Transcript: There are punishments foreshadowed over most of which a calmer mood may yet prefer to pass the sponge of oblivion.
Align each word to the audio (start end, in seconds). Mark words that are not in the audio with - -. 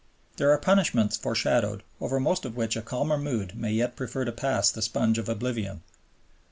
There 0.37 0.49
are 0.49 0.57
punishments 0.57 1.15
foreshadowed 1.15 1.83
over 1.99 2.19
most 2.19 2.43
of 2.43 2.55
which 2.55 2.75
a 2.75 2.81
calmer 2.81 3.19
mood 3.19 3.55
may 3.55 3.71
yet 3.71 3.95
prefer 3.95 4.25
to 4.25 4.31
pass 4.31 4.71
the 4.71 4.81
sponge 4.81 5.19
of 5.19 5.29
oblivion. 5.29 5.83